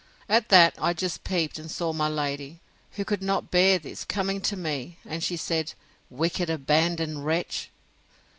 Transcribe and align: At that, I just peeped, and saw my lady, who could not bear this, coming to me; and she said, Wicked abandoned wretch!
At 0.27 0.49
that, 0.49 0.73
I 0.81 0.93
just 0.93 1.23
peeped, 1.23 1.59
and 1.59 1.69
saw 1.69 1.93
my 1.93 2.07
lady, 2.07 2.59
who 2.93 3.05
could 3.05 3.21
not 3.21 3.51
bear 3.51 3.77
this, 3.77 4.03
coming 4.03 4.41
to 4.41 4.57
me; 4.57 4.97
and 5.05 5.23
she 5.23 5.37
said, 5.37 5.73
Wicked 6.09 6.49
abandoned 6.49 7.23
wretch! 7.23 7.69